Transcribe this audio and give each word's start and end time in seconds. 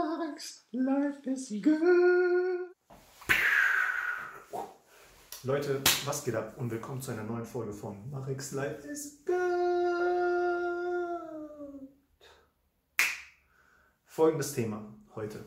Max, 0.00 0.64
life 0.72 1.28
is 1.30 1.52
good. 1.60 2.70
Leute, 5.42 5.82
was 6.06 6.24
geht 6.24 6.34
ab 6.34 6.54
und 6.56 6.70
willkommen 6.70 7.02
zu 7.02 7.10
einer 7.10 7.22
neuen 7.22 7.44
Folge 7.44 7.74
von 7.74 8.08
Marix 8.10 8.52
Life 8.52 8.88
is 8.88 9.22
Good. 9.26 9.36
Folgendes 14.06 14.54
Thema 14.54 14.94
heute. 15.14 15.44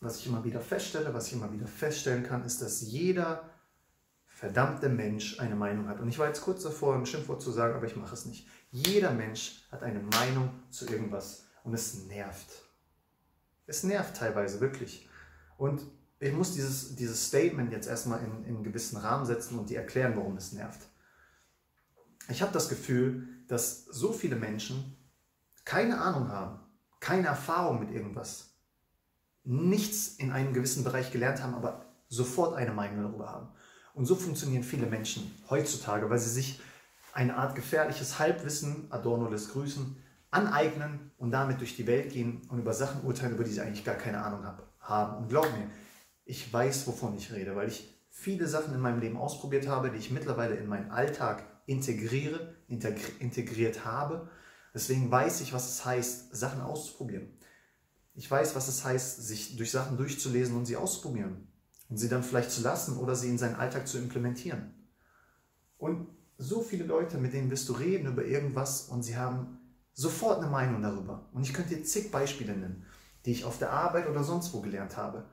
Was 0.00 0.18
ich 0.18 0.26
immer 0.26 0.44
wieder 0.44 0.60
feststelle, 0.60 1.14
was 1.14 1.28
ich 1.28 1.32
immer 1.32 1.50
wieder 1.50 1.66
feststellen 1.66 2.22
kann, 2.22 2.44
ist, 2.44 2.60
dass 2.60 2.82
jeder 2.82 3.48
verdammte 4.26 4.90
Mensch 4.90 5.40
eine 5.40 5.56
Meinung 5.56 5.88
hat. 5.88 6.00
Und 6.00 6.08
ich 6.10 6.18
war 6.18 6.26
jetzt 6.26 6.42
kurz 6.42 6.64
davor, 6.64 6.96
ein 6.96 7.06
Schimpfwort 7.06 7.40
zu 7.40 7.50
sagen, 7.50 7.74
aber 7.74 7.86
ich 7.86 7.96
mache 7.96 8.12
es 8.12 8.26
nicht. 8.26 8.46
Jeder 8.70 9.12
Mensch 9.12 9.66
hat 9.72 9.82
eine 9.82 10.00
Meinung 10.00 10.50
zu 10.68 10.86
irgendwas 10.86 11.46
und 11.62 11.72
es 11.72 12.04
nervt. 12.04 12.63
Es 13.66 13.82
nervt 13.82 14.16
teilweise 14.16 14.60
wirklich. 14.60 15.08
Und 15.56 15.82
ich 16.18 16.32
muss 16.32 16.54
dieses, 16.54 16.96
dieses 16.96 17.26
Statement 17.26 17.72
jetzt 17.72 17.86
erstmal 17.86 18.20
in, 18.20 18.44
in 18.44 18.56
einen 18.56 18.64
gewissen 18.64 18.96
Rahmen 18.96 19.26
setzen 19.26 19.58
und 19.58 19.70
dir 19.70 19.78
erklären, 19.78 20.16
warum 20.16 20.36
es 20.36 20.52
nervt. 20.52 20.80
Ich 22.28 22.42
habe 22.42 22.52
das 22.52 22.68
Gefühl, 22.68 23.28
dass 23.48 23.84
so 23.84 24.12
viele 24.12 24.36
Menschen 24.36 24.96
keine 25.64 26.00
Ahnung 26.00 26.28
haben, 26.28 26.60
keine 27.00 27.26
Erfahrung 27.26 27.80
mit 27.80 27.90
irgendwas, 27.90 28.54
nichts 29.44 30.08
in 30.16 30.32
einem 30.32 30.54
gewissen 30.54 30.84
Bereich 30.84 31.12
gelernt 31.12 31.42
haben, 31.42 31.54
aber 31.54 31.84
sofort 32.08 32.54
eine 32.54 32.72
Meinung 32.72 33.02
darüber 33.02 33.30
haben. 33.30 33.48
Und 33.92 34.06
so 34.06 34.16
funktionieren 34.16 34.62
viele 34.62 34.86
Menschen 34.86 35.30
heutzutage, 35.50 36.08
weil 36.10 36.18
sie 36.18 36.30
sich 36.30 36.60
eine 37.12 37.36
Art 37.36 37.54
gefährliches 37.54 38.18
Halbwissen, 38.18 38.90
Adorno 38.90 39.28
lässt 39.28 39.52
grüßen, 39.52 39.96
aneignen 40.34 41.12
und 41.16 41.30
damit 41.30 41.60
durch 41.60 41.76
die 41.76 41.86
Welt 41.86 42.12
gehen 42.12 42.42
und 42.48 42.58
über 42.58 42.72
Sachen 42.72 43.02
urteilen, 43.04 43.34
über 43.34 43.44
die 43.44 43.52
sie 43.52 43.60
eigentlich 43.60 43.84
gar 43.84 43.94
keine 43.94 44.22
Ahnung 44.22 44.44
haben. 44.80 45.16
Und 45.16 45.28
glaub 45.28 45.44
mir, 45.44 45.70
ich 46.24 46.52
weiß, 46.52 46.86
wovon 46.86 47.16
ich 47.16 47.32
rede, 47.32 47.54
weil 47.56 47.68
ich 47.68 47.94
viele 48.10 48.46
Sachen 48.48 48.74
in 48.74 48.80
meinem 48.80 49.00
Leben 49.00 49.16
ausprobiert 49.16 49.68
habe, 49.68 49.90
die 49.90 49.98
ich 49.98 50.10
mittlerweile 50.10 50.56
in 50.56 50.66
meinen 50.66 50.90
Alltag 50.90 51.44
integriere, 51.66 52.54
integriert 52.68 53.84
habe. 53.84 54.28
Deswegen 54.72 55.10
weiß 55.10 55.40
ich, 55.40 55.52
was 55.52 55.70
es 55.70 55.84
heißt, 55.84 56.34
Sachen 56.34 56.60
auszuprobieren. 56.60 57.28
Ich 58.14 58.30
weiß, 58.30 58.54
was 58.54 58.68
es 58.68 58.84
heißt, 58.84 59.26
sich 59.26 59.56
durch 59.56 59.70
Sachen 59.70 59.96
durchzulesen 59.96 60.56
und 60.56 60.66
sie 60.66 60.76
auszuprobieren. 60.76 61.48
Und 61.88 61.96
sie 61.96 62.08
dann 62.08 62.22
vielleicht 62.22 62.50
zu 62.50 62.62
lassen 62.62 62.96
oder 62.96 63.14
sie 63.14 63.28
in 63.28 63.38
seinen 63.38 63.56
Alltag 63.56 63.86
zu 63.86 63.98
implementieren. 63.98 64.74
Und 65.76 66.08
so 66.38 66.62
viele 66.62 66.84
Leute, 66.84 67.18
mit 67.18 67.32
denen 67.32 67.50
wirst 67.50 67.68
du 67.68 67.74
reden 67.74 68.08
über 68.08 68.24
irgendwas 68.24 68.82
und 68.88 69.02
sie 69.02 69.16
haben 69.16 69.58
sofort 69.94 70.38
eine 70.38 70.50
Meinung 70.50 70.82
darüber. 70.82 71.24
Und 71.32 71.42
ich 71.42 71.54
könnte 71.54 71.74
dir 71.74 71.84
zig 71.84 72.10
Beispiele 72.10 72.52
nennen, 72.52 72.84
die 73.24 73.32
ich 73.32 73.44
auf 73.44 73.58
der 73.58 73.70
Arbeit 73.70 74.08
oder 74.08 74.22
sonst 74.22 74.52
wo 74.52 74.60
gelernt 74.60 74.96
habe. 74.96 75.24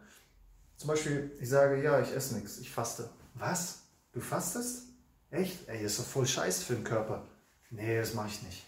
Zum 0.77 0.87
Beispiel, 0.87 1.31
ich 1.39 1.49
sage, 1.49 1.83
ja, 1.83 1.99
ich 1.99 2.15
esse 2.15 2.35
nichts, 2.35 2.59
ich 2.59 2.71
faste. 2.71 3.09
Was? 3.33 3.83
Du 4.13 4.21
fastest? 4.21 4.87
Echt? 5.29 5.67
Ey, 5.67 5.83
das 5.83 5.93
ist 5.93 5.99
doch 5.99 6.05
voll 6.05 6.27
scheiße 6.27 6.63
für 6.63 6.75
den 6.75 6.83
Körper. 6.83 7.27
Nee, 7.69 7.97
das 7.97 8.13
mache 8.13 8.27
ich 8.27 8.43
nicht. 8.43 8.65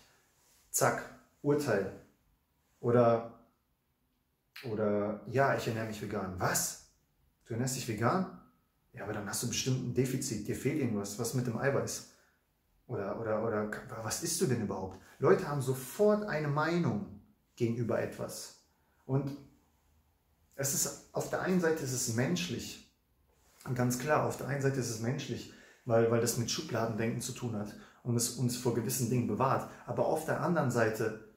Zack, 0.69 1.03
Urteil. 1.41 1.91
Oder, 2.80 3.39
oder, 4.69 5.21
ja, 5.27 5.55
ich 5.55 5.67
ernähre 5.67 5.88
mich 5.88 6.02
vegan. 6.02 6.36
Was? 6.39 6.88
Du 7.45 7.53
ernährst 7.53 7.75
dich 7.75 7.88
vegan? 7.88 8.39
Ja, 8.94 9.03
aber 9.03 9.14
dann 9.14 9.27
hast 9.27 9.44
du 9.44 9.47
bestimmt 9.47 9.83
ein 9.83 9.94
Defizit, 9.94 10.47
dir 10.47 10.55
fehlt 10.55 10.80
irgendwas, 10.80 11.17
was 11.19 11.33
mit 11.33 11.47
dem 11.47 11.58
Eiweiß. 11.58 12.12
Oder, 12.88 13.20
oder, 13.20 13.44
oder 13.44 13.72
was 14.03 14.23
isst 14.23 14.42
du 14.42 14.45
denn 14.45 14.62
überhaupt? 14.62 15.00
Leute 15.20 15.48
haben 15.48 15.62
sofort 15.62 16.23
eine 16.23 16.48
Meinung 16.48 17.22
gegenüber 17.56 18.02
etwas. 18.02 18.64
Und 19.06 19.38
es 20.56 20.73
ist, 20.73 21.09
auf 21.14 21.30
der 21.30 21.42
einen 21.42 21.61
Seite 21.61 21.84
ist 21.84 21.94
es 21.94 22.14
menschlich. 22.14 22.92
Ganz 23.73 24.00
klar, 24.00 24.26
auf 24.26 24.38
der 24.38 24.48
einen 24.48 24.61
Seite 24.61 24.80
ist 24.80 24.89
es 24.89 25.00
menschlich, 25.00 25.54
weil, 25.86 26.11
weil 26.11 26.22
das 26.22 26.38
mit 26.38 26.52
Schubladendenken 26.52 27.22
zu 27.22 27.31
tun 27.31 27.55
hat 27.55 27.73
und 28.04 28.16
es 28.16 28.32
uns 28.32 28.58
vor 28.58 28.76
gewissen 28.76 29.10
Dingen 29.10 29.27
bewahrt. 29.27 29.70
Aber 29.86 30.05
auf 30.05 30.26
der 30.26 30.42
anderen 30.42 30.71
Seite 30.71 31.33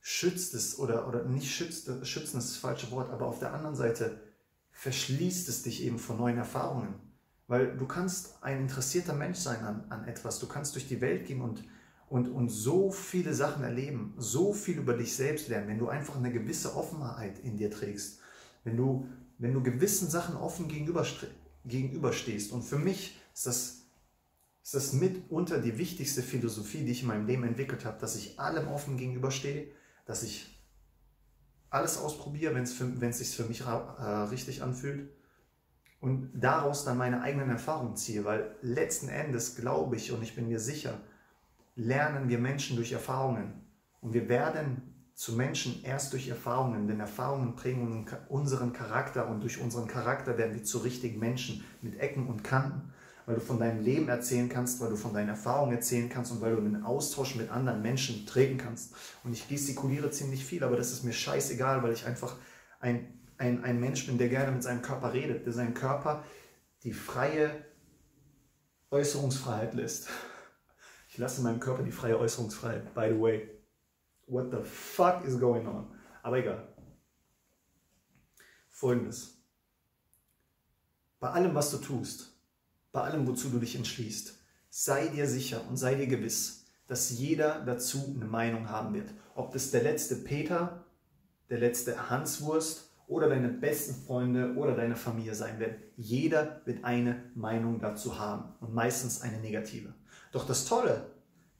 schützt 0.00 0.54
es, 0.54 0.78
oder, 0.78 1.06
oder 1.06 1.24
nicht 1.24 1.50
schützt, 1.50 1.90
schützen 2.06 2.38
ist 2.38 2.50
das 2.50 2.56
falsche 2.56 2.90
Wort, 2.90 3.10
aber 3.10 3.26
auf 3.26 3.38
der 3.38 3.52
anderen 3.52 3.76
Seite 3.76 4.20
verschließt 4.72 5.48
es 5.48 5.62
dich 5.62 5.82
eben 5.82 5.98
vor 5.98 6.16
neuen 6.16 6.38
Erfahrungen. 6.38 6.94
Weil 7.48 7.76
du 7.78 7.86
kannst 7.86 8.42
ein 8.42 8.60
interessierter 8.60 9.14
Mensch 9.14 9.38
sein 9.38 9.64
an, 9.64 9.84
an 9.88 10.06
etwas. 10.06 10.38
Du 10.38 10.46
kannst 10.46 10.74
durch 10.74 10.86
die 10.86 11.00
Welt 11.00 11.26
gehen 11.26 11.40
und, 11.40 11.64
und, 12.10 12.28
und 12.28 12.50
so 12.50 12.90
viele 12.90 13.32
Sachen 13.32 13.64
erleben, 13.64 14.14
so 14.18 14.52
viel 14.52 14.76
über 14.76 14.94
dich 14.94 15.16
selbst 15.16 15.48
lernen, 15.48 15.68
wenn 15.68 15.78
du 15.78 15.88
einfach 15.88 16.16
eine 16.16 16.30
gewisse 16.30 16.76
Offenheit 16.76 17.38
in 17.38 17.56
dir 17.56 17.70
trägst. 17.70 18.20
Wenn 18.64 18.76
du, 18.76 19.08
wenn 19.38 19.54
du 19.54 19.62
gewissen 19.62 20.10
Sachen 20.10 20.36
offen 20.36 20.68
gegenüberstehst. 20.68 22.52
Und 22.52 22.64
für 22.64 22.78
mich 22.78 23.18
ist 23.32 23.46
das, 23.46 23.82
ist 24.62 24.74
das 24.74 24.92
mitunter 24.92 25.58
die 25.58 25.78
wichtigste 25.78 26.22
Philosophie, 26.22 26.84
die 26.84 26.92
ich 26.92 27.00
in 27.00 27.08
meinem 27.08 27.26
Leben 27.26 27.44
entwickelt 27.44 27.86
habe, 27.86 27.98
dass 27.98 28.14
ich 28.14 28.38
allem 28.38 28.68
offen 28.68 28.98
gegenüberstehe, 28.98 29.68
dass 30.04 30.22
ich 30.22 30.54
alles 31.70 31.96
ausprobiere, 31.96 32.54
wenn 32.54 32.64
es 32.64 33.18
sich 33.18 33.34
für 33.34 33.44
mich 33.44 33.62
äh, 33.62 33.70
richtig 33.70 34.62
anfühlt 34.62 35.08
und 36.00 36.30
daraus 36.34 36.84
dann 36.84 36.98
meine 36.98 37.22
eigenen 37.22 37.50
Erfahrungen 37.50 37.96
ziehe, 37.96 38.24
weil 38.24 38.54
letzten 38.62 39.08
Endes 39.08 39.56
glaube 39.56 39.96
ich 39.96 40.12
und 40.12 40.22
ich 40.22 40.34
bin 40.34 40.48
mir 40.48 40.60
sicher, 40.60 41.00
lernen 41.74 42.28
wir 42.28 42.38
Menschen 42.38 42.76
durch 42.76 42.92
Erfahrungen 42.92 43.52
und 44.00 44.12
wir 44.12 44.28
werden 44.28 44.94
zu 45.14 45.32
Menschen 45.32 45.82
erst 45.82 46.12
durch 46.12 46.28
Erfahrungen, 46.28 46.86
denn 46.86 47.00
Erfahrungen 47.00 47.56
prägen 47.56 48.06
unseren 48.28 48.72
Charakter 48.72 49.28
und 49.28 49.40
durch 49.40 49.60
unseren 49.60 49.88
Charakter 49.88 50.38
werden 50.38 50.54
wir 50.54 50.62
zu 50.62 50.78
richtigen 50.78 51.18
Menschen 51.18 51.64
mit 51.82 51.98
Ecken 51.98 52.28
und 52.28 52.44
Kanten, 52.44 52.92
weil 53.26 53.34
du 53.34 53.40
von 53.40 53.58
deinem 53.58 53.82
Leben 53.82 54.08
erzählen 54.08 54.48
kannst, 54.48 54.80
weil 54.80 54.90
du 54.90 54.96
von 54.96 55.12
deinen 55.12 55.28
Erfahrungen 55.28 55.72
erzählen 55.72 56.08
kannst 56.08 56.30
und 56.30 56.40
weil 56.40 56.54
du 56.54 56.58
einen 56.58 56.84
Austausch 56.84 57.34
mit 57.34 57.50
anderen 57.50 57.82
Menschen 57.82 58.26
treten 58.26 58.58
kannst. 58.58 58.94
Und 59.24 59.32
ich 59.32 59.48
gestikuliere 59.48 60.12
ziemlich 60.12 60.44
viel, 60.44 60.62
aber 60.62 60.76
das 60.76 60.92
ist 60.92 61.02
mir 61.02 61.12
scheißegal, 61.12 61.82
weil 61.82 61.92
ich 61.92 62.06
einfach 62.06 62.36
ein 62.78 63.17
ein, 63.38 63.64
ein 63.64 63.80
Mensch 63.80 64.06
bin, 64.06 64.18
der 64.18 64.28
gerne 64.28 64.52
mit 64.52 64.62
seinem 64.62 64.82
Körper 64.82 65.12
redet, 65.12 65.46
der 65.46 65.52
seinem 65.52 65.74
Körper 65.74 66.24
die 66.82 66.92
freie 66.92 67.64
Äußerungsfreiheit 68.90 69.74
lässt. 69.74 70.08
Ich 71.08 71.18
lasse 71.18 71.42
meinem 71.42 71.60
Körper 71.60 71.82
die 71.82 71.92
freie 71.92 72.18
Äußerungsfreiheit, 72.18 72.94
by 72.94 73.08
the 73.10 73.20
way. 73.20 73.50
What 74.26 74.50
the 74.50 74.62
fuck 74.62 75.24
is 75.24 75.38
going 75.38 75.66
on? 75.66 75.86
Aber 76.22 76.38
egal. 76.38 76.68
Folgendes. 78.68 79.42
Bei 81.18 81.30
allem, 81.30 81.54
was 81.54 81.70
du 81.70 81.78
tust, 81.78 82.38
bei 82.92 83.00
allem, 83.00 83.26
wozu 83.26 83.48
du 83.48 83.58
dich 83.58 83.74
entschließt, 83.74 84.38
sei 84.70 85.08
dir 85.08 85.26
sicher 85.26 85.66
und 85.68 85.76
sei 85.76 85.94
dir 85.94 86.06
gewiss, 86.06 86.66
dass 86.86 87.10
jeder 87.10 87.64
dazu 87.64 88.14
eine 88.14 88.26
Meinung 88.26 88.68
haben 88.68 88.94
wird. 88.94 89.12
Ob 89.34 89.52
das 89.52 89.70
der 89.70 89.82
letzte 89.82 90.16
Peter, 90.16 90.84
der 91.50 91.58
letzte 91.58 92.10
Hanswurst 92.10 92.87
oder 93.08 93.28
deine 93.28 93.48
besten 93.48 93.94
Freunde 94.06 94.54
oder 94.54 94.76
deine 94.76 94.94
Familie 94.94 95.34
sein 95.34 95.58
werden. 95.58 95.76
Jeder 95.96 96.60
wird 96.66 96.84
eine 96.84 97.30
Meinung 97.34 97.80
dazu 97.80 98.18
haben 98.18 98.54
und 98.60 98.74
meistens 98.74 99.22
eine 99.22 99.40
negative. 99.40 99.94
Doch 100.30 100.46
das 100.46 100.66
Tolle, 100.66 101.10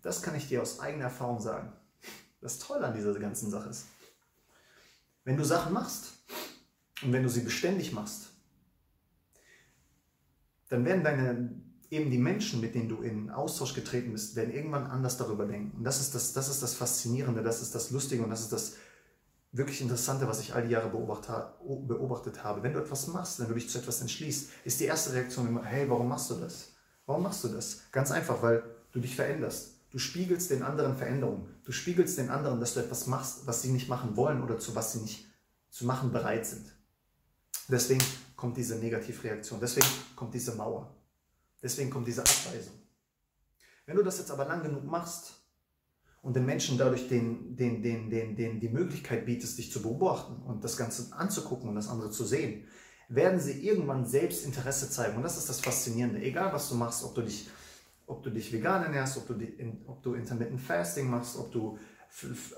das 0.03 0.23
kann 0.23 0.37
ich 0.37 0.49
dir 0.49 0.63
aus 0.63 0.79
eigener 0.79 1.05
Erfahrung 1.05 1.41
sagen, 1.41 1.73
das 2.41 2.59
Tolle 2.59 2.87
an 2.87 2.95
dieser 2.95 3.19
ganzen 3.19 3.51
Sache 3.51 3.71
ist, 3.71 3.87
wenn 5.25 5.37
du 5.37 5.45
Sachen 5.45 5.73
machst 5.73 6.13
und 7.03 7.13
wenn 7.13 7.23
du 7.23 7.29
sie 7.29 7.41
beständig 7.41 7.93
machst, 7.93 8.29
dann 10.69 10.85
werden 10.85 11.03
deine 11.03 11.51
eben 11.91 12.11
die 12.11 12.19
Menschen, 12.19 12.61
mit 12.61 12.75
denen 12.75 12.91
du 12.91 13.01
in 13.01 13.31
Austausch 13.31 13.75
getreten 13.75 14.13
bist, 14.13 14.37
werden 14.37 14.53
irgendwann 14.53 14.87
anders 14.87 15.17
darüber 15.17 15.47
denken. 15.47 15.79
Und 15.79 15.85
das 15.85 16.01
ist 16.01 16.15
das, 16.15 16.35
das 16.35 16.51
ist 16.51 16.63
das 16.63 16.75
Faszinierende, 16.75 17.43
das 17.43 17.63
ist 17.63 17.75
das 17.75 17.91
Lustige 17.91 18.23
und 18.23 18.31
das 18.31 18.43
ist 18.43 18.53
das 18.53 18.77
wirklich 19.53 19.81
Interessante, 19.81 20.29
was 20.29 20.41
ich 20.41 20.55
all 20.55 20.67
die 20.67 20.73
Jahre 20.73 20.91
beobachtet 20.91 22.45
habe. 22.45 22.63
Wenn 22.63 22.75
du 22.75 22.81
etwas 22.81 23.07
machst, 23.09 23.41
wenn 23.41 23.49
du 23.49 23.55
dich 23.55 23.69
zu 23.71 23.79
etwas 23.79 24.01
entschließt, 24.01 24.51
ist 24.65 24.81
die 24.81 24.85
erste 24.85 25.13
Reaktion 25.15 25.49
immer, 25.49 25.65
hey, 25.65 25.89
warum 25.89 26.09
machst 26.09 26.31
du 26.31 26.35
das? 26.35 26.73
Warum 27.07 27.23
machst 27.23 27.45
du 27.45 27.49
das? 27.49 27.83
Ganz 27.91 28.11
einfach, 28.11 28.43
weil 28.43 28.63
du 28.93 29.01
dich 29.01 29.17
veränderst. 29.17 29.75
Du 29.91 29.99
spiegelst 29.99 30.51
den 30.51 30.63
anderen 30.63 30.97
Veränderungen. 30.97 31.49
Du 31.65 31.73
spiegelst 31.73 32.19
den 32.19 32.29
anderen, 32.29 32.61
dass 32.61 32.75
du 32.75 32.81
etwas 32.81 33.07
machst, 33.07 33.47
was 33.47 33.63
sie 33.63 33.71
nicht 33.71 33.89
machen 33.89 34.17
wollen 34.17 34.43
oder 34.43 34.59
zu 34.59 34.75
was 34.75 34.93
sie 34.93 35.01
nicht 35.01 35.27
zu 35.71 35.87
machen 35.87 36.13
bereit 36.13 36.45
sind. 36.47 36.67
Deswegen 37.69 38.05
kommt 38.37 38.57
diese 38.57 38.77
Negativreaktion. 38.77 39.61
Deswegen 39.61 39.87
kommt 40.15 40.35
diese 40.35 40.55
Mauer. 40.55 40.95
Deswegen 41.63 41.91
kommt 41.91 42.07
diese 42.07 42.21
Abweisung. 42.21 42.75
Wenn 43.87 43.97
du 43.97 44.03
das 44.03 44.19
jetzt 44.19 44.31
aber 44.31 44.45
lang 44.45 44.63
genug 44.63 44.85
machst, 44.85 45.33
und 46.23 46.35
den 46.35 46.47
Menschen 46.47 46.79
dadurch 46.79 47.09
den, 47.09 47.57
den, 47.57 47.83
den, 47.83 48.11
den, 48.11 48.37
den, 48.37 48.61
die 48.61 48.69
Möglichkeit 48.69 49.25
bietest, 49.25 49.59
dich 49.59 49.73
zu 49.73 49.83
beobachten 49.83 50.43
und 50.43 50.65
das 50.65 50.77
Ganze 50.77 51.13
anzugucken 51.15 51.69
und 51.69 51.75
das 51.75 51.89
andere 51.89 52.11
zu 52.11 52.25
sehen, 52.25 52.65
werden 53.09 53.41
sie 53.41 53.67
irgendwann 53.67 54.05
selbst 54.05 54.45
Interesse 54.45 54.91
zeigen. 54.91 55.17
Und 55.17 55.23
das 55.23 55.39
ist 55.39 55.49
das 55.49 55.61
Faszinierende. 55.61 56.21
Egal, 56.21 56.53
was 56.53 56.69
du 56.69 56.75
machst, 56.75 57.05
ob 57.05 57.15
du 57.15 57.23
dich, 57.23 57.49
ob 58.07 58.23
du 58.23 58.31
dich 58.31 58.53
vegan 58.53 58.83
ernährst, 58.83 59.17
ob 59.17 59.27
du, 59.29 59.35
die, 59.35 59.57
ob 59.87 60.03
du 60.03 60.15
Intermittent 60.15 60.61
Fasting 60.61 61.09
machst, 61.09 61.37
ob 61.39 61.51
du 61.53 61.79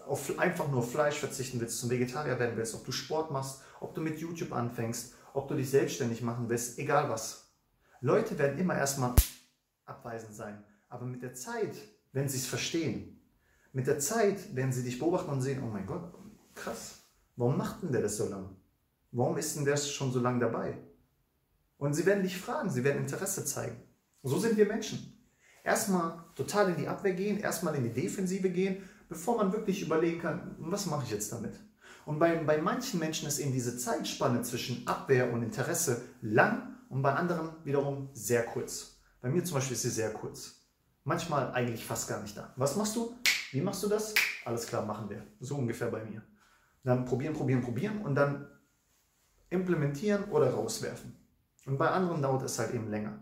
auf 0.06 0.38
einfach 0.38 0.70
nur 0.70 0.82
Fleisch 0.82 1.18
verzichten 1.18 1.60
willst, 1.60 1.78
zum 1.78 1.90
Vegetarier 1.90 2.38
werden 2.38 2.56
willst, 2.56 2.74
ob 2.74 2.84
du 2.84 2.92
Sport 2.92 3.30
machst, 3.30 3.60
ob 3.80 3.94
du 3.94 4.00
mit 4.00 4.18
YouTube 4.18 4.52
anfängst, 4.52 5.14
ob 5.34 5.48
du 5.48 5.54
dich 5.54 5.70
selbstständig 5.70 6.22
machen 6.22 6.48
willst, 6.48 6.78
egal 6.78 7.08
was. 7.10 7.50
Leute 8.00 8.38
werden 8.38 8.58
immer 8.58 8.76
erstmal 8.76 9.14
abweisend 9.84 10.34
sein. 10.34 10.64
Aber 10.88 11.04
mit 11.04 11.22
der 11.22 11.34
Zeit, 11.34 11.76
wenn 12.12 12.28
sie 12.28 12.38
es 12.38 12.46
verstehen, 12.46 13.19
mit 13.72 13.86
der 13.86 13.98
Zeit 13.98 14.54
werden 14.54 14.72
sie 14.72 14.82
dich 14.82 14.98
beobachten 14.98 15.30
und 15.30 15.40
sehen, 15.40 15.62
oh 15.62 15.70
mein 15.70 15.86
Gott, 15.86 16.12
krass, 16.54 17.00
warum 17.36 17.56
macht 17.56 17.82
denn 17.82 17.92
der 17.92 18.02
das 18.02 18.16
so 18.16 18.28
lang? 18.28 18.56
Warum 19.12 19.36
ist 19.38 19.56
denn 19.56 19.64
der 19.64 19.76
schon 19.76 20.12
so 20.12 20.20
lange 20.20 20.40
dabei? 20.40 20.78
Und 21.78 21.94
sie 21.94 22.06
werden 22.06 22.22
dich 22.22 22.36
fragen, 22.36 22.70
sie 22.70 22.84
werden 22.84 23.02
Interesse 23.02 23.44
zeigen. 23.44 23.76
So 24.22 24.38
sind 24.38 24.56
wir 24.56 24.66
Menschen. 24.66 25.16
Erstmal 25.64 26.24
total 26.34 26.70
in 26.70 26.76
die 26.76 26.88
Abwehr 26.88 27.14
gehen, 27.14 27.38
erstmal 27.38 27.74
in 27.74 27.84
die 27.84 27.92
Defensive 27.92 28.50
gehen, 28.50 28.88
bevor 29.08 29.36
man 29.36 29.52
wirklich 29.52 29.82
überlegen 29.82 30.20
kann, 30.20 30.54
was 30.58 30.86
mache 30.86 31.04
ich 31.04 31.10
jetzt 31.10 31.32
damit? 31.32 31.58
Und 32.06 32.18
bei, 32.18 32.36
bei 32.44 32.58
manchen 32.60 32.98
Menschen 32.98 33.28
ist 33.28 33.38
eben 33.38 33.52
diese 33.52 33.76
Zeitspanne 33.76 34.42
zwischen 34.42 34.86
Abwehr 34.86 35.32
und 35.32 35.42
Interesse 35.42 36.02
lang 36.22 36.76
und 36.88 37.02
bei 37.02 37.14
anderen 37.14 37.50
wiederum 37.64 38.08
sehr 38.12 38.44
kurz. 38.44 38.96
Bei 39.20 39.28
mir 39.28 39.44
zum 39.44 39.54
Beispiel 39.54 39.74
ist 39.74 39.82
sie 39.82 39.90
sehr 39.90 40.12
kurz. 40.12 40.56
Manchmal 41.04 41.52
eigentlich 41.52 41.84
fast 41.84 42.08
gar 42.08 42.20
nicht 42.22 42.36
da. 42.36 42.52
Was 42.56 42.76
machst 42.76 42.96
du? 42.96 43.14
Wie 43.52 43.60
machst 43.60 43.82
du 43.82 43.88
das? 43.88 44.14
Alles 44.44 44.66
klar, 44.66 44.84
machen 44.84 45.10
wir. 45.10 45.26
So 45.40 45.56
ungefähr 45.56 45.88
bei 45.88 46.04
mir. 46.04 46.22
Dann 46.84 47.04
probieren, 47.04 47.34
probieren, 47.34 47.62
probieren 47.62 48.02
und 48.02 48.14
dann 48.14 48.48
implementieren 49.50 50.24
oder 50.24 50.50
rauswerfen. 50.50 51.16
Und 51.66 51.78
bei 51.78 51.88
anderen 51.88 52.22
dauert 52.22 52.42
es 52.42 52.58
halt 52.58 52.72
eben 52.72 52.88
länger. 52.88 53.18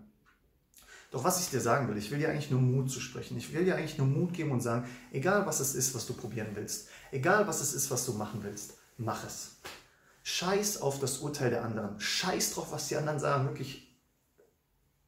Doch 1.11 1.25
was 1.25 1.41
ich 1.41 1.49
dir 1.49 1.61
sagen 1.61 1.89
will, 1.89 1.97
ich 1.97 2.11
will 2.11 2.19
dir 2.19 2.29
eigentlich 2.29 2.51
nur 2.51 2.61
Mut 2.61 2.91
zu 2.91 3.01
sprechen. 3.01 3.39
Ich 3.39 3.53
will 3.53 3.65
dir 3.65 3.77
eigentlich 3.77 3.97
nur 3.97 4.07
Mut 4.07 4.35
geben 4.35 4.51
und 4.53 4.61
sagen, 4.61 4.87
egal 5.11 5.47
was 5.47 5.61
es 5.61 5.75
ist, 5.75 5.95
was 5.95 6.07
du 6.07 6.13
probieren 6.13 6.51
willst, 6.55 6.89
egal 7.11 7.47
was 7.47 7.61
es 7.63 7.73
ist, 7.73 7.91
was 7.91 8.05
du 8.05 8.13
machen 8.13 8.43
willst, 8.43 8.75
mach 8.99 9.25
es. 9.25 9.57
Scheiß 10.23 10.83
auf 10.83 11.01
das 11.01 11.19
Urteil 11.19 11.49
der 11.49 11.65
anderen. 11.65 11.99
Scheiß 11.99 12.53
drauf, 12.53 12.73
was 12.73 12.89
die 12.89 12.97
anderen 12.97 13.19
sagen. 13.19 13.47
Wirklich, 13.47 13.99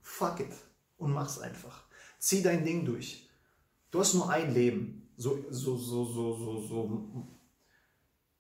fuck 0.00 0.40
it. 0.40 0.52
Und 0.96 1.12
mach's 1.12 1.38
einfach. 1.38 1.84
Zieh 2.18 2.42
dein 2.42 2.64
Ding 2.64 2.86
durch. 2.86 3.28
Du 3.90 4.00
hast 4.00 4.14
nur 4.14 4.30
ein 4.30 4.54
Leben. 4.54 5.09
So, 5.20 5.44
so, 5.50 5.76
so, 5.76 6.02
so, 6.06 6.34
so, 6.34 6.60
so, 6.62 7.28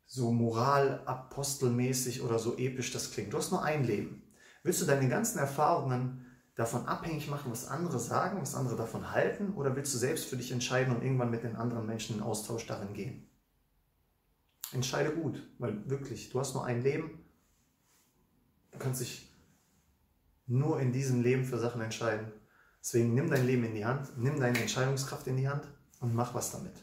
so 0.06 0.32
moralapostelmäßig 0.32 2.22
oder 2.22 2.38
so 2.38 2.56
episch 2.56 2.90
das 2.90 3.10
klingt. 3.10 3.34
Du 3.34 3.36
hast 3.36 3.50
nur 3.50 3.62
ein 3.62 3.84
Leben. 3.84 4.22
Willst 4.62 4.80
du 4.80 4.86
deine 4.86 5.06
ganzen 5.10 5.38
Erfahrungen 5.38 6.24
davon 6.54 6.86
abhängig 6.86 7.28
machen, 7.28 7.52
was 7.52 7.68
andere 7.68 7.98
sagen, 7.98 8.40
was 8.40 8.54
andere 8.54 8.76
davon 8.76 9.10
halten, 9.10 9.52
oder 9.56 9.76
willst 9.76 9.92
du 9.92 9.98
selbst 9.98 10.24
für 10.24 10.38
dich 10.38 10.52
entscheiden 10.52 10.96
und 10.96 11.02
irgendwann 11.02 11.30
mit 11.30 11.42
den 11.42 11.54
anderen 11.54 11.84
Menschen 11.84 12.16
in 12.16 12.22
Austausch 12.22 12.66
darin 12.66 12.94
gehen? 12.94 13.28
Entscheide 14.72 15.14
gut, 15.14 15.42
weil 15.58 15.86
wirklich, 15.90 16.30
du 16.30 16.40
hast 16.40 16.54
nur 16.54 16.64
ein 16.64 16.80
Leben. 16.80 17.22
Du 18.70 18.78
kannst 18.78 19.02
dich 19.02 19.30
nur 20.46 20.80
in 20.80 20.92
diesem 20.92 21.22
Leben 21.22 21.44
für 21.44 21.58
Sachen 21.58 21.82
entscheiden. 21.82 22.32
Deswegen 22.80 23.12
nimm 23.12 23.28
dein 23.28 23.44
Leben 23.44 23.64
in 23.64 23.74
die 23.74 23.84
Hand, 23.84 24.16
nimm 24.16 24.40
deine 24.40 24.58
Entscheidungskraft 24.58 25.26
in 25.26 25.36
die 25.36 25.50
Hand 25.50 25.68
und 26.00 26.14
mach 26.14 26.34
was 26.34 26.50
damit. 26.50 26.74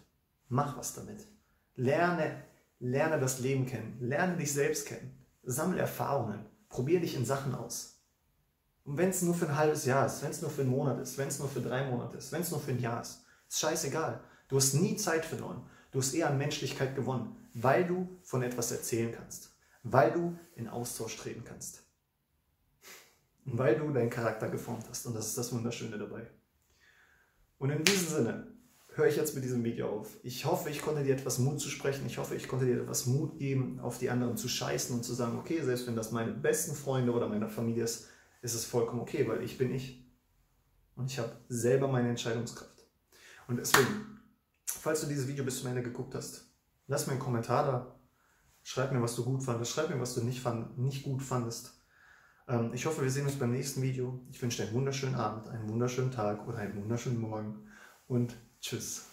Mach 0.48 0.78
was 0.78 0.94
damit. 0.94 1.28
Lerne, 1.76 2.44
lerne 2.80 3.20
das 3.20 3.40
Leben 3.40 3.66
kennen, 3.66 3.98
lerne 4.00 4.38
dich 4.38 4.54
selbst 4.54 4.88
kennen, 4.88 5.26
sammle 5.44 5.82
Erfahrungen, 5.82 6.46
probier 6.70 7.02
dich 7.02 7.16
in 7.16 7.26
Sachen 7.26 7.54
aus. 7.54 8.02
Und 8.86 8.98
wenn 8.98 9.10
es 9.10 9.22
nur 9.22 9.36
für 9.36 9.48
ein 9.48 9.58
halbes 9.58 9.86
Jahr 9.86 10.06
ist, 10.06 10.24
wenn 10.24 10.32
es 10.32 10.42
nur 10.42 10.50
für 10.50 10.62
einen 10.62 10.70
Monat 10.70 11.00
ist, 11.00 11.18
wenn 11.18 11.28
es 11.28 11.40
nur 11.40 11.50
für 11.50 11.60
drei 11.60 11.90
Monate 11.90 12.18
ist, 12.18 12.32
wenn 12.32 12.42
es 12.42 12.52
nur 12.52 12.62
für 12.62 12.72
ein 12.72 12.80
Jahr 12.80 13.02
ist, 13.02 13.26
ist 13.48 13.60
scheißegal. 13.60 14.22
Du 14.48 14.56
hast 14.56 14.74
nie 14.76 14.96
Zeit 14.96 15.26
verloren. 15.26 15.62
Du 15.92 16.00
hast 16.00 16.14
eher 16.14 16.30
an 16.30 16.38
Menschlichkeit 16.38 16.96
gewonnen, 16.96 17.36
weil 17.54 17.86
du 17.86 18.08
von 18.24 18.44
etwas 18.44 18.72
erzählen 18.72 19.12
kannst, 19.12 19.52
weil 19.84 20.12
du 20.12 20.38
in 20.56 20.70
Austausch 20.70 21.18
treten 21.18 21.44
kannst, 21.44 21.84
und 23.46 23.58
weil 23.58 23.78
du 23.78 23.92
deinen 23.92 24.10
Charakter 24.10 24.50
geformt 24.50 24.86
hast. 24.90 25.06
Und 25.06 25.16
das 25.16 25.28
ist 25.28 25.38
das 25.38 25.52
Wunderschöne 25.54 25.98
dabei. 25.98 26.30
Und 27.58 27.70
in 27.70 27.84
diesem 27.84 28.08
Sinne 28.08 28.57
höre 28.98 29.08
ich 29.08 29.16
jetzt 29.16 29.36
mit 29.36 29.44
diesem 29.44 29.64
Video 29.64 29.90
auf. 29.90 30.18
Ich 30.24 30.46
hoffe, 30.46 30.70
ich 30.70 30.82
konnte 30.82 31.04
dir 31.04 31.14
etwas 31.14 31.38
Mut 31.38 31.62
zu 31.62 31.70
sprechen. 31.70 32.08
Ich 32.08 32.18
hoffe, 32.18 32.36
ich 32.36 32.48
konnte 32.48 32.66
dir 32.66 32.82
etwas 32.82 33.06
Mut 33.06 33.38
geben, 33.38 33.80
auf 33.80 34.00
die 34.00 34.10
anderen 34.10 34.38
zu 34.38 34.50
scheißen 34.50 34.96
und 34.96 35.04
zu 35.04 35.14
sagen, 35.14 35.38
okay, 35.38 35.62
selbst 35.62 35.86
wenn 35.88 35.96
das 35.96 36.12
meine 36.12 36.32
besten 36.32 36.76
Freunde 36.76 37.12
oder 37.12 37.30
meine 37.30 37.48
Familie 37.48 37.84
ist, 37.84 38.08
ist 38.42 38.56
es 38.56 38.66
vollkommen 38.66 39.00
okay, 39.00 39.28
weil 39.28 39.44
ich 39.44 39.58
bin 39.58 39.72
ich. 39.72 40.04
Und 40.96 41.12
ich 41.12 41.20
habe 41.20 41.32
selber 41.48 41.88
meine 41.88 42.10
Entscheidungskraft. 42.10 42.88
Und 43.48 43.58
deswegen, 43.58 44.20
falls 44.66 45.02
du 45.02 45.08
dieses 45.08 45.28
Video 45.28 45.46
bis 45.46 45.60
zum 45.60 45.70
Ende 45.70 45.84
geguckt 45.84 46.16
hast, 46.16 46.52
lass 46.88 47.06
mir 47.06 47.14
einen 47.14 47.22
Kommentar 47.22 47.66
da. 47.66 48.00
Schreib 48.64 48.92
mir, 48.92 49.02
was 49.02 49.16
du 49.16 49.24
gut 49.24 49.44
fandest. 49.44 49.72
Schreib 49.72 49.90
mir, 49.90 50.02
was 50.02 50.16
du 50.16 50.24
nicht, 50.24 50.42
fand, 50.42 50.78
nicht 50.80 51.04
gut 51.04 51.22
fandest. 51.22 51.80
Ähm, 52.48 52.72
ich 52.74 52.88
hoffe, 52.88 53.04
wir 53.04 53.12
sehen 53.12 53.26
uns 53.28 53.38
beim 53.38 53.52
nächsten 53.52 53.84
Video. 53.84 54.26
Ich 54.32 54.42
wünsche 54.42 54.58
dir 54.58 54.68
einen 54.68 54.76
wunderschönen 54.76 55.16
Abend, 55.16 55.50
einen 55.50 55.70
wunderschönen 55.70 56.12
Tag 56.12 56.48
oder 56.48 56.58
einen 56.58 56.82
wunderschönen 56.82 57.22
Morgen. 57.22 57.68
Und 58.08 58.36
tschüss. 58.62 59.04